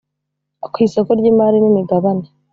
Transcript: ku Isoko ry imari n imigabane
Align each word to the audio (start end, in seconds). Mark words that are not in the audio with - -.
ku 0.71 0.77
Isoko 0.85 1.11
ry 1.19 1.25
imari 1.31 1.57
n 1.59 1.65
imigabane 1.71 2.25